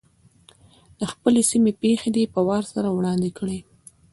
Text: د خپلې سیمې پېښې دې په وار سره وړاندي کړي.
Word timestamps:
د 0.99 1.01
خپلې 1.11 1.41
سیمې 1.51 1.71
پېښې 1.81 2.09
دې 2.15 2.23
په 2.33 2.39
وار 2.47 2.63
سره 2.73 2.89
وړاندي 2.91 3.31
کړي. 3.39 3.59